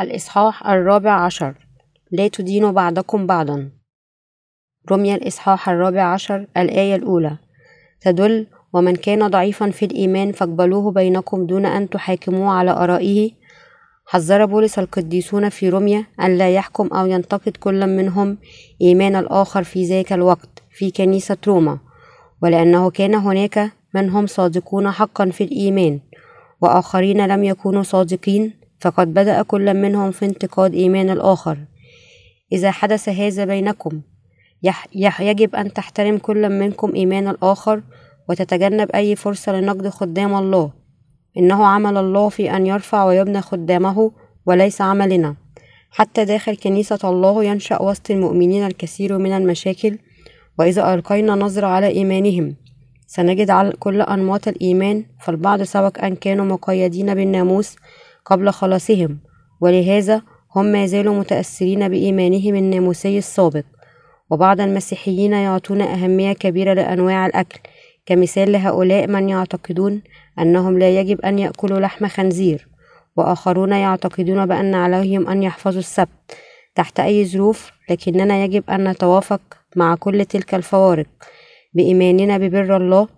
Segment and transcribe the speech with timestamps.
[0.00, 1.54] الإصحاح الرابع عشر.
[2.12, 3.70] لا تدينوا بعضكم بعضا.
[4.90, 7.38] رمي الإصحاح الرابع عشر الآية الأولى.
[8.00, 13.30] تدل ومن كان ضعيفا في الإيمان فاقبلوه بينكم دون أن تحاكموه على آرائه.
[14.06, 18.38] حذر بولس القديسون في رمية أن لا يحكم أو ينتقد كل منهم
[18.82, 21.78] إيمان الآخر في ذاك الوقت في كنيسة روما
[22.42, 26.00] ولأنه كان هناك من هم صادقون حقا في الإيمان
[26.60, 31.58] وآخرين لم يكونوا صادقين فقد بدأ كل منهم في انتقاد إيمان الآخر.
[32.52, 34.00] إذا حدث هذا بينكم
[35.20, 37.82] يجب أن تحترم كل منكم إيمان الآخر
[38.28, 40.72] وتتجنب أي فرصة لنقد خدام الله.
[41.38, 44.12] إنه عمل الله في أن يرفع ويبنى خدامه
[44.46, 45.36] وليس عملنا.
[45.90, 49.98] حتى داخل كنيسة الله ينشأ وسط المؤمنين الكثير من المشاكل
[50.58, 52.56] وإذا ألقينا نظرة على إيمانهم
[53.06, 57.76] سنجد على كل أنماط الإيمان فالبعض سبق أن كانوا مقيدين بالناموس
[58.26, 59.18] قبل خلاصهم
[59.60, 60.22] ولهذا
[60.56, 63.64] هم ما زالوا متأثرين بإيمانهم الناموسي السابق.
[64.30, 67.58] وبعض المسيحيين يعطون أهمية كبيرة لأنواع الأكل
[68.06, 70.02] كمثال لهؤلاء من يعتقدون
[70.38, 72.68] أنهم لا يجب أن يأكلوا لحم خنزير
[73.16, 76.36] وآخرون يعتقدون بأن عليهم أن يحفظوا السبت
[76.74, 79.40] تحت أي ظروف لكننا يجب أن نتوافق
[79.76, 81.06] مع كل تلك الفوارق.
[81.74, 83.08] بإيماننا ببر الله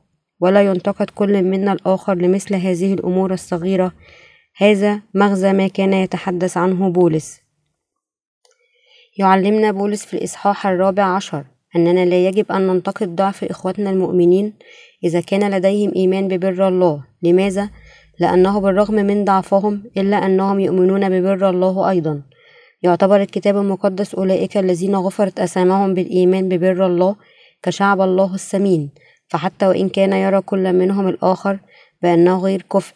[0.40, 3.92] ولا ينتقد كل منا الآخر لمثل هذه الأمور الصغيرة
[4.60, 7.40] هذا مغزى ما كان يتحدث عنه بولس.
[9.18, 11.44] يعلمنا بولس في الإصحاح الرابع عشر
[11.76, 14.52] أننا لا يجب أن ننتقد ضعف إخوتنا المؤمنين
[15.04, 17.04] إذا كان لديهم إيمان ببر الله.
[17.22, 17.70] لماذا؟
[18.20, 22.22] لأنه بالرغم من ضعفهم إلا أنهم يؤمنون ببر الله أيضا.
[22.82, 27.16] يعتبر الكتاب المقدس أولئك الذين غفرت أسامهم بالإيمان ببر الله
[27.62, 28.90] كشعب الله السمين.
[29.28, 31.58] فحتى وإن كان يرى كل منهم الآخر
[32.02, 32.94] بأنه غير كفء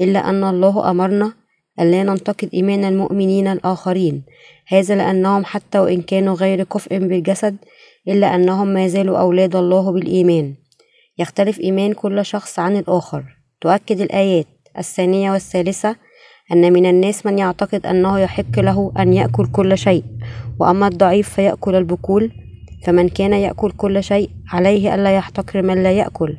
[0.00, 1.32] إلا أن الله أمرنا
[1.80, 4.22] ألا ننتقد إيمان المؤمنين الآخرين.
[4.68, 7.56] هذا لأنهم حتى وإن كانوا غير كفء بالجسد
[8.08, 10.54] إلا أنهم ما زالوا أولاد الله بالإيمان.
[11.18, 13.24] يختلف إيمان كل شخص عن الآخر.
[13.60, 14.46] تؤكد الآيات
[14.78, 15.96] الثانية والثالثة
[16.52, 20.04] أن من الناس من يعتقد أنه يحق له أن يأكل كل شيء
[20.58, 22.32] وأما الضعيف فيأكل البكول
[22.84, 26.36] فمن كان يأكل كل شيء عليه ألا يحتقر من لا يأكل.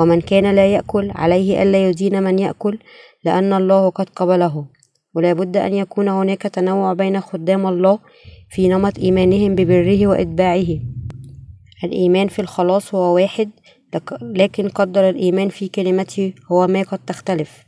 [0.00, 2.78] ومن كان لا يأكل عليه ألا يدين من يأكل
[3.24, 4.66] لأن الله قد قبله.
[5.14, 7.98] ولا بد أن يكون هناك تنوع بين خدام الله
[8.50, 10.66] في نمط إيمانهم ببره وإتباعه.
[11.84, 13.50] الإيمان في الخلاص هو واحد
[14.22, 17.64] لكن قدر الإيمان في كلمته هو ما قد تختلف.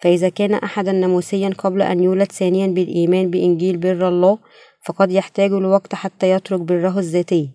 [0.00, 4.38] فإذا كان أحدا ناموسيا قبل أن يولد ثانيا بالإيمان بإنجيل بر الله
[4.84, 7.50] فقد يحتاج الوقت حتى يترك بره الذاتي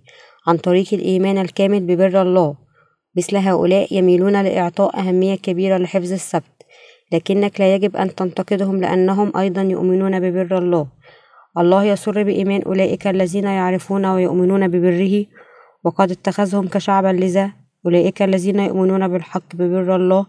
[0.47, 2.55] عن طريق الإيمان الكامل ببر الله.
[3.17, 6.43] مثل هؤلاء يميلون لإعطاء أهمية كبيرة لحفظ السبت
[7.11, 10.87] لكنك لا يجب أن تنتقدهم لأنهم أيضا يؤمنون ببر الله.
[11.57, 15.25] الله يسر بإيمان أولئك الذين يعرفون ويؤمنون ببره
[15.83, 17.51] وقد اتخذهم كشعبا لذا.
[17.85, 20.25] أولئك الذين يؤمنون بالحق ببر الله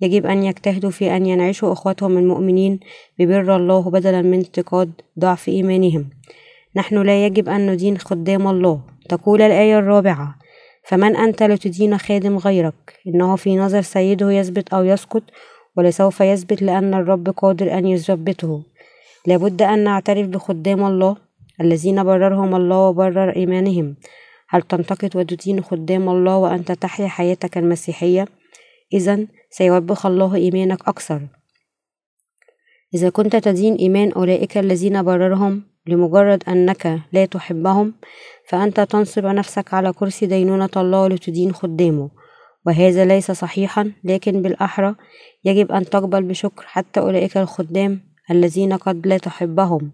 [0.00, 2.80] يجب أن يجتهدوا في أن ينعشوا إخوتهم المؤمنين
[3.18, 6.10] ببر الله بدلا من انتقاد ضعف إيمانهم.
[6.76, 8.80] نحن لا يجب أن ندين خدام الله.
[9.08, 10.41] تقول الآية الرابعة
[10.82, 15.22] فمن أنت لتدين خادم غيرك إنه في نظر سيده يثبت أو يسقط
[15.76, 18.62] ولسوف يثبت لأن الرب قادر أن يثبته.
[19.26, 21.16] لابد أن نعترف بخدام الله
[21.60, 23.96] الذين بررهم الله وبرر إيمانهم.
[24.48, 28.28] هل تنتقد وتدين خدام الله وأنت تحيا حياتك المسيحية؟
[28.92, 31.20] إذا سيوبخ الله إيمانك أكثر.
[32.94, 37.94] إذا كنت تدين إيمان أولئك الذين بررهم لمجرد أنك لا تحبهم
[38.48, 42.10] فأنت تنصب نفسك على كرسي دينونة الله لتدين خدامه.
[42.66, 44.94] وهذا ليس صحيحا لكن بالأحرى
[45.44, 48.00] يجب أن تقبل بشكر حتى أولئك الخدام
[48.30, 49.92] الذين قد لا تحبهم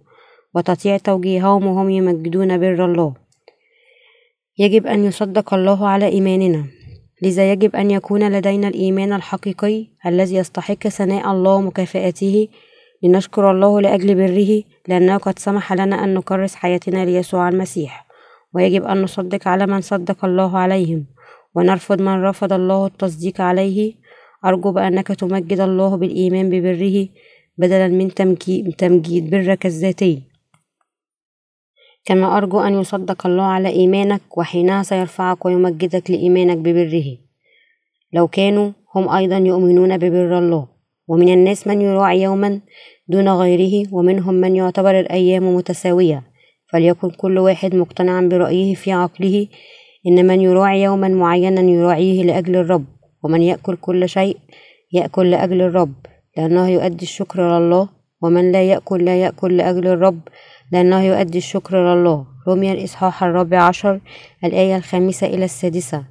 [0.55, 3.15] وتطيع توجيههم وهم يمجدون بر الله.
[4.59, 6.65] يجب أن يصدق الله على إيماننا.
[7.23, 12.49] لذا يجب أن يكون لدينا الإيمان الحقيقي الذي يستحق ثناء الله ومكافآته.
[13.03, 18.08] لنشكر الله لأجل بره لأنه قد سمح لنا أن نكرس حياتنا ليسوع المسيح.
[18.55, 21.05] ويجب أن نصدق على من صدق الله عليهم
[21.55, 23.95] ونرفض من رفض الله التصديق عليه.
[24.45, 27.09] أرجو بأنك تمجد الله بالإيمان ببره
[27.59, 28.15] بدلا من
[28.77, 30.23] تمجيد برك الذاتي.
[32.05, 37.17] كما أرجو أن يصدق الله على إيمانك وحينها سيرفعك ويمجدك لإيمانك ببره.
[38.13, 40.69] لو كانوا هم أيضا يؤمنون ببر الله
[41.09, 42.61] ومن الناس من يراعي يوما
[43.09, 46.23] دون غيره ومنهم من يعتبر الأيام متساوية.
[46.73, 49.47] فليكن كل واحد مقتنعا برأيه في عقله
[50.07, 52.85] إن من يراعي يوما معينا يراعيه لأجل الرب
[53.23, 54.37] ومن يأكل كل شيء
[54.93, 55.95] يأكل لأجل الرب
[56.37, 57.89] لأنه يؤدي الشكر لله
[58.23, 60.21] ومن لا يأكل لا يأكل لأجل الرب
[60.73, 64.01] لأنه يؤدي الشكر لله رمي الإصحاح الرابع عشر
[64.45, 66.05] الآية الخامسة إلى السادسة.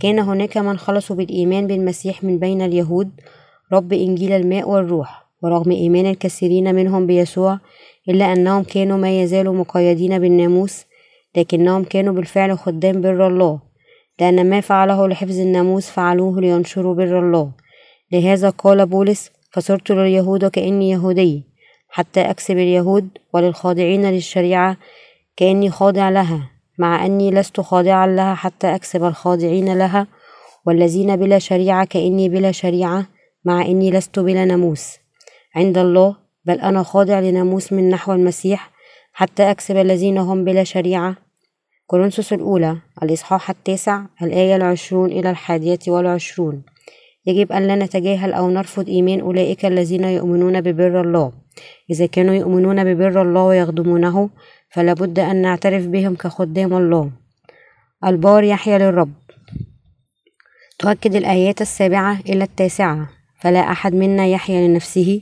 [0.00, 3.10] كان هناك من خلصوا بالإيمان بالمسيح من بين اليهود
[3.72, 5.31] رب إنجيل الماء والروح.
[5.42, 7.58] ورغم إيمان الكثيرين منهم بيسوع
[8.08, 10.84] إلا أنهم كانوا ما يزالوا مقيدين بالناموس
[11.36, 13.60] لكنهم كانوا بالفعل خدام بر الله.
[14.20, 17.52] لأن ما فعله لحفظ الناموس فعلوه لينشروا بر الله.
[18.12, 21.42] لهذا قال بولس فصرت لليهود كأني يهودي
[21.88, 24.76] حتى أكسب اليهود وللخاضعين للشريعة
[25.36, 30.06] كأني خاضع لها مع أني لست خاضعا لها حتى أكسب الخاضعين لها
[30.66, 33.06] والذين بلا شريعة كأني بلا شريعة
[33.44, 35.01] مع أني لست بلا ناموس.
[35.56, 38.70] عند الله بل أنا خاضع لناموس من نحو المسيح
[39.12, 41.16] حتى أكسب الذين هم بلا شريعة.
[41.86, 46.62] كورنثوس الأولى الإصحاح التاسع الآية العشرون إلى الحادية والعشرون.
[47.26, 51.32] يجب أن لا نتجاهل أو نرفض إيمان أولئك الذين يؤمنون ببر الله.
[51.90, 54.30] إذا كانوا يؤمنون ببر الله ويخدمونه
[54.70, 57.10] فلا بد أن نعترف بهم كخدام الله.
[58.06, 59.12] البار يحيا للرب.
[60.78, 63.08] تؤكد الآيات السابعة إلى التاسعة.
[63.40, 65.20] فلا أحد منا يحيا لنفسه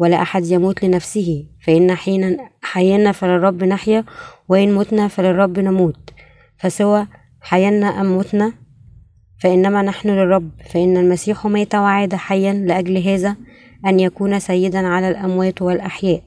[0.00, 4.04] ولا أحد يموت لنفسه فإن حين حينا فللرب نحيا
[4.48, 6.10] وإن متنا فللرب نموت.
[6.58, 7.06] فسوى
[7.40, 8.52] حينا أم متنا
[9.40, 10.50] فإنما نحن للرب.
[10.70, 13.36] فإن المسيح مات وعاد حيا لأجل هذا
[13.86, 16.22] أن يكون سيدا على الأموات والأحياء.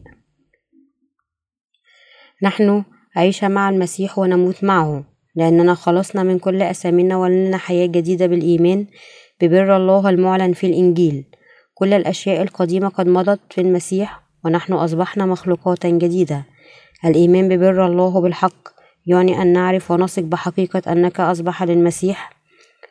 [2.43, 2.83] نحن
[3.15, 5.03] عيش مع المسيح ونموت معه
[5.35, 8.87] لأننا خلصنا من كل أسامينا ولنا حياة جديدة بالإيمان
[9.41, 11.25] ببر الله المعلن في الإنجيل.
[11.75, 16.43] كل الأشياء القديمة قد مضت في المسيح ونحن أصبحنا مخلوقات جديدة.
[17.05, 18.69] الإيمان ببر الله بالحق
[19.05, 22.33] يعني أن نعرف ونثق بحقيقة أنك أصبح للمسيح.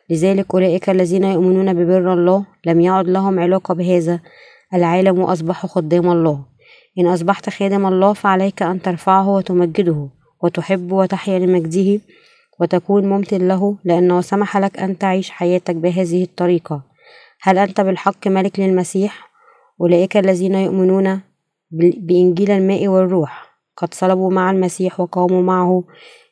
[0.09, 4.19] لذلك أولئك الذين يؤمنون ببر الله لم يعد لهم علاقة بهذا.
[4.73, 6.45] العالم وأصبحوا خدام الله.
[6.99, 10.09] إن أصبحت خادم الله فعليك أن ترفعه وتمجده
[10.43, 12.01] وتحب وتحيا لمجده
[12.59, 16.92] وتكون ممتن له لأنه سمح لك أن تعيش حياتك بهذه الطريقة.
[17.45, 19.29] هل أنت بالحق ملك للمسيح؟
[19.81, 21.21] أولئك الذين يؤمنون
[21.71, 23.59] بإنجيل الماء والروح.
[23.77, 25.83] قد صلبوا مع المسيح وقاموا معه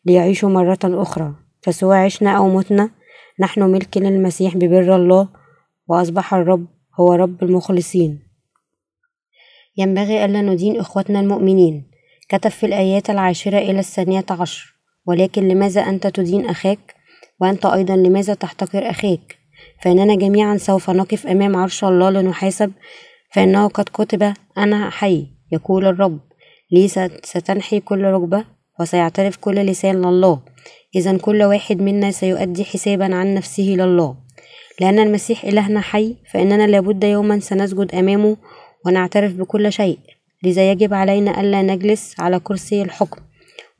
[0.06, 1.34] ليعيشوا مرة أخرى.
[1.62, 2.90] فسواء عشنا أو متنا
[3.40, 5.30] نحن ملك للمسيح ببر الله
[5.88, 6.66] وأصبح الرب
[7.00, 8.20] هو رب المخلصين.
[9.78, 11.92] ينبغي ألا ندين إخوتنا المؤمنين.
[12.30, 14.76] كتب في الآيات العاشرة إلى الثانية عشر.
[15.06, 16.96] ولكن لماذا أنت تدين أخاك؟
[17.42, 19.41] وأنت أيضا لماذا تحتقر أخاك
[19.82, 22.72] فإننا جميعا سوف نقف أمام عرش الله لنحاسب
[23.32, 26.20] فإنه قد كتب أنا حي يقول الرب.
[26.72, 26.88] لي
[27.24, 28.46] ستنحي كل ركبة
[28.80, 30.40] وسيعترف كل لسان لله.
[30.96, 34.16] إذا كل واحد منا سيؤدي حسابا عن نفسه لله.
[34.82, 38.38] لأن المسيح إلهنا حي فإننا لابد يوما سنسجد أمامه
[38.86, 40.00] ونعترف بكل شيء.
[40.44, 43.22] لذا يجب علينا ألا نجلس على كرسي الحكم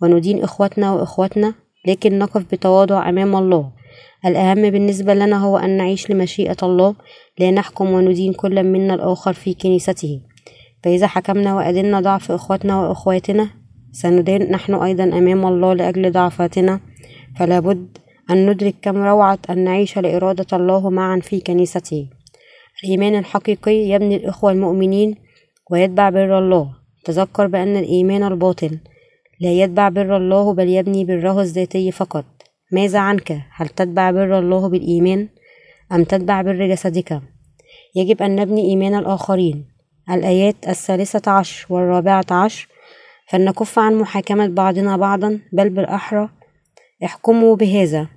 [0.02, 1.54] وندين إخوتنا وإخواتنا
[1.88, 3.81] لكن نقف بتواضع أمام الله.
[4.26, 6.96] الأهم بالنسبة لنا هو أن نعيش لمشيئة الله
[7.40, 10.22] لا نحكم وندين كل منا الآخر في كنيسته.
[10.84, 13.50] فإذا حكمنا وأدنا ضعف إخوتنا وأخواتنا
[13.92, 16.80] سندان نحن أيضا أمام الله لأجل ضعفاتنا.
[17.40, 17.98] فلا بد
[18.32, 22.08] أن ندرك كم روعة أن نعيش لإرادة الله معا في كنيسته.
[22.84, 25.16] الإيمان الحقيقي يبني الإخوة المؤمنين
[25.72, 26.72] ويتبع بر الله.
[27.04, 28.80] تذكر بأن الإيمان الباطل
[29.40, 32.26] لا يتبع بر الله بل يبني بره الذاتي فقط.
[32.72, 35.28] ماذا عنك؟ هل تتبع بر الله بالإيمان
[35.92, 37.22] أم تتبع بر جسدك؟
[37.96, 39.66] يجب أن نبني إيمان الآخرين.
[40.12, 42.68] الآيات الثالثة عشر والرابعة عشر
[43.30, 46.30] فلنكف عن محاكمة بعضنا بعضا بل بالأحرى.
[47.06, 48.08] احكموا بهذا.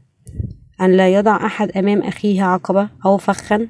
[0.81, 3.69] أن لا يضع أحد أمام أخيه عقبة أو فخا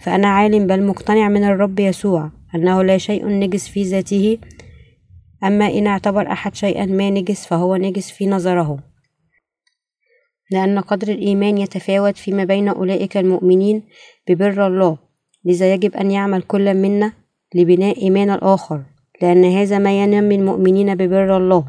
[0.00, 2.30] فأنا عالم بل مقتنع من الرب يسوع.
[2.54, 4.38] أنه لا شيء نجس في ذاته
[5.44, 8.78] أما إن اعتبر أحد شيئا ما نجس فهو نجس في نظره.
[10.50, 13.82] لأن قدر الإيمان يتفاوت فيما بين أولئك المؤمنين
[14.28, 14.98] ببر الله
[15.44, 17.12] لذا يجب أن يعمل كل منا
[17.54, 18.82] لبناء إيمان الآخر
[19.22, 21.64] لأن هذا ما ينمي المؤمنين ببر الله.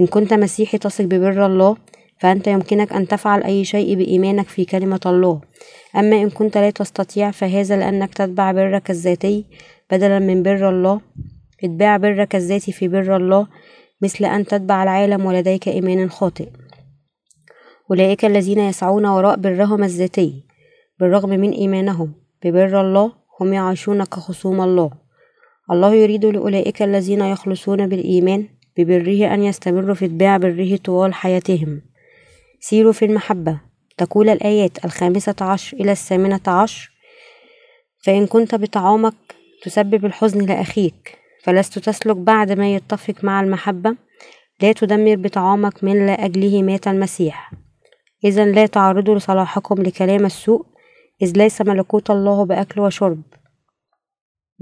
[0.00, 1.76] إن كنت مسيحي تثق ببر الله
[2.18, 5.40] فأنت يمكنك أن تفعل أي شيء بإيمانك في كلمة الله.
[5.96, 9.44] أما إن كنت لا تستطيع فهذا لأنك تتبع برك الذاتي
[9.90, 11.00] بدلا من بر الله.
[11.64, 13.46] اتباع برك الذاتي في بر الله
[14.02, 16.48] مثل أن تتبع العالم ولديك إيمان خاطئ
[17.92, 20.44] أولئك الذين يسعون وراء برهم الذاتي
[21.00, 22.12] بالرغم من إيمانهم
[22.44, 24.90] ببر الله هم يعيشون كخصوم الله.
[25.70, 31.82] الله يريد لأولئك الذين يخلصون بالإيمان ببره أن يستمروا في اتباع بره طوال حياتهم.
[32.60, 33.60] سيروا في المحبة.
[33.96, 36.90] تقول الآيات الخامسة عشر إلى الثامنة عشر
[38.04, 39.14] فإن كنت بطعامك
[39.62, 43.96] تسبب الحزن لأخيك فلست تسلك بعد ما يتفق مع المحبة
[44.62, 47.61] لا تدمر بطعامك من لا أجله مات المسيح.
[48.24, 50.66] إذا لا تعرضوا لصلاحكم لكلام السوء
[51.22, 53.22] إذ ليس ملكوت الله بأكل وشرب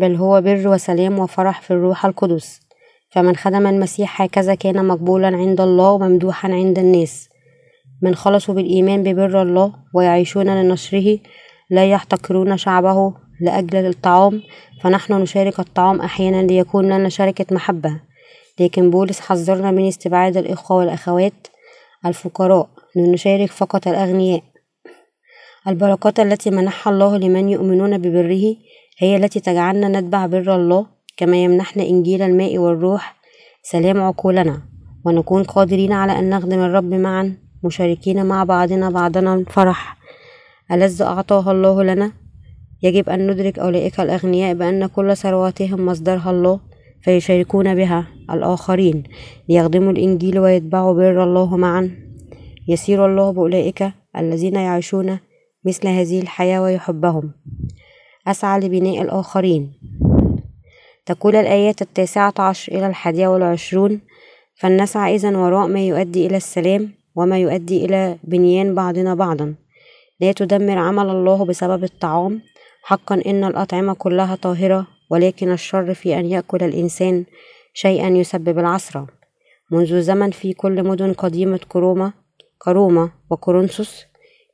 [0.00, 2.60] بل هو بر وسلام وفرح في الروح القدس.
[3.10, 7.28] فمن خدم المسيح هكذا كان مقبولا عند الله وممدوحا عند الناس.
[8.02, 11.18] من خلصوا بالإيمان ببر الله ويعيشون لنشره
[11.70, 14.42] لا يحتقرون شعبه لأجل الطعام
[14.82, 18.00] فنحن نشارك الطعام أحيانا ليكون لنا شركة محبة.
[18.60, 21.46] لكن بولس حذرنا من استبعاد الإخوة والأخوات
[22.06, 22.68] الفقراء.
[22.96, 24.42] لنشارك فقط الأغنياء.
[25.68, 28.56] البركات التي منحها الله لمن يؤمنون ببره
[28.98, 33.16] هي التي تجعلنا نتبع بر الله كما يمنحنا إنجيل الماء والروح.
[33.62, 34.62] سلام عقولنا
[35.04, 39.96] ونكون قادرين على أن نخدم الرب معا مشاركين مع بعضنا بعضنا الفرح.
[40.72, 42.12] ألذ أعطاها الله لنا؟
[42.82, 46.60] يجب أن ندرك أولئك الأغنياء بأن كل ثرواتهم مصدرها الله
[47.02, 49.02] فيشاركون بها الآخرين.
[49.48, 52.09] ليخدموا الإنجيل ويتبعوا بر الله معا.
[52.70, 55.18] يسير الله بأولئك الذين يعيشون
[55.64, 57.32] مثل هذه الحياة ويحبهم.
[58.26, 59.72] أسعى لبناء الآخرين.
[61.06, 64.00] تقول الآيات التاسعة عشر إلى الحادية والعشرون
[64.54, 69.54] فلنسعى إذن وراء ما يؤدي إلى السلام وما يؤدي إلى بنيان بعضنا بعضا.
[70.20, 72.42] لا تدمر عمل الله بسبب الطعام.
[72.82, 77.24] حقا إن الأطعمة كلها طاهرة ولكن الشر في أن يأكل الإنسان
[77.74, 79.06] شيئا يسبب العسرة.
[79.70, 82.12] منذ زمن في كل مدن قديمة كروما
[82.64, 84.04] كروما وكورنثوس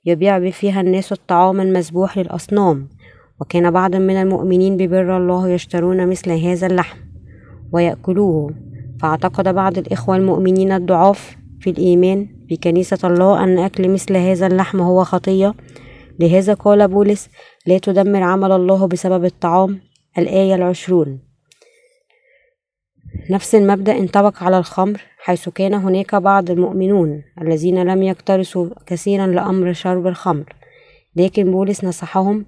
[0.04, 2.88] يبيع فيها الناس الطعام المذبوح للأصنام
[3.40, 6.98] وكان بعض من المؤمنين ببر الله يشترون مثل هذا اللحم
[7.72, 8.54] ويأكلوه.
[9.00, 14.80] فاعتقد بعض الإخوة المؤمنين الضعاف في الإيمان في كنيسة الله أن أكل مثل هذا اللحم
[14.80, 15.54] هو خطية.
[16.20, 17.28] لهذا قال بولس
[17.66, 19.80] لا تدمر عمل الله بسبب الطعام.
[20.18, 21.25] الآية العشرون.
[23.30, 29.73] نفس المبدأ انطبق على الخمر حيث كان هناك بعض المؤمنون الذين لم يكترثوا كثيرا لأمر
[29.73, 30.54] شرب الخمر.
[31.16, 32.47] لكن بولس نصحهم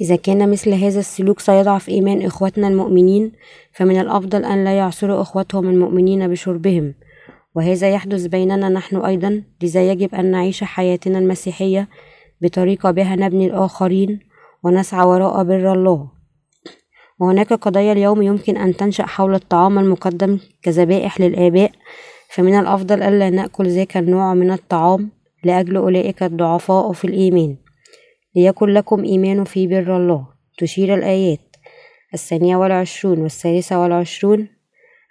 [0.00, 3.32] إذا كان مثل هذا السلوك سيضعف إيمان إخوتنا المؤمنين
[3.72, 6.94] فمن الأفضل أن لا يعصروا إخوتهم المؤمنين بشربهم.
[7.54, 11.88] وهذا يحدث بيننا نحن أيضا لذا يجب أن نعيش حياتنا المسيحية
[12.40, 14.20] بطريقة بها نبني الآخرين
[14.62, 16.19] ونسعى وراء بر الله.
[17.20, 21.72] وهناك قضايا اليوم يمكن أن تنشأ حول الطعام المقدم كذبائح للآباء
[22.30, 25.10] فمن الأفضل ألا نأكل ذاك النوع من الطعام
[25.44, 27.56] لأجل أولئك الضعفاء في الإيمان.
[28.36, 30.26] ليكن لكم إيمان في بر الله
[30.58, 31.56] تشير الآيات.
[32.14, 34.48] الثانية والعشرون والثالثة والعشرون.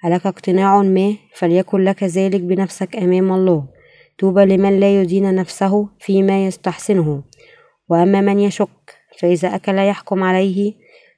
[0.06, 3.68] ألك اقتناع ما؟ فليكن لك ذلك بنفسك أمام الله.
[4.20, 7.24] طوبى لمن لا يدين نفسه فيما يستحسنه.
[7.90, 10.74] وأما من يشك فإذا أكل يحكم عليه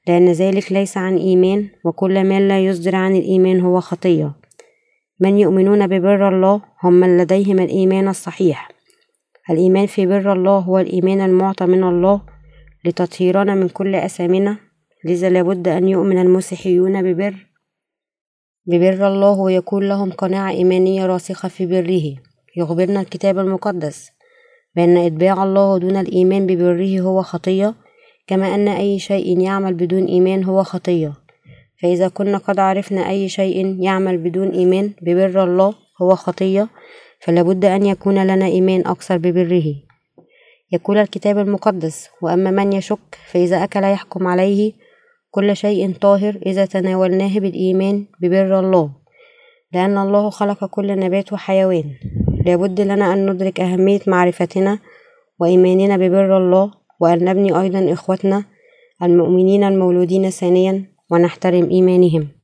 [0.07, 4.31] لأن ذلك ليس عن إيمان وكل ما لا يصدر عن الإيمان هو خطية.
[5.19, 8.71] من يؤمنون ببر الله هم من لديهم الإيمان الصحيح.
[9.49, 12.21] الإيمان في بر الله هو الإيمان المعطى من الله
[12.85, 14.57] لتطهيرنا من كل أثامنا
[15.05, 17.35] لذا لابد أن يؤمن المسيحيون ببر
[18.65, 22.23] ببر الله ويكون لهم قناعة إيمانية راسخة في بره.
[22.57, 24.09] يخبرنا الكتاب المقدس
[24.75, 27.75] بأن إتباع الله دون الإيمان ببره هو خطية.
[28.27, 31.13] كما أن أي شيء يعمل بدون إيمان هو خطية.
[31.81, 36.67] فإذا كنا قد عرفنا أي شيء يعمل بدون إيمان ببر الله هو خطية
[37.19, 39.75] فلابد أن يكون لنا إيمان أكثر ببره.
[40.71, 44.73] يقول الكتاب المقدس وأما من يشك فإذا أكل يحكم عليه
[45.31, 48.89] كل شيء طاهر إذا تناولناه بالإيمان ببر الله.
[49.73, 51.83] لأن الله خلق كل نبات وحيوان.
[52.45, 54.79] لابد لنا أن ندرك أهمية معرفتنا
[55.39, 56.71] وإيماننا ببر الله
[57.01, 58.43] وأن نبني أيضا إخوتنا
[59.03, 62.40] المؤمنين المولودين ثانيا ونحترم إيمانهم.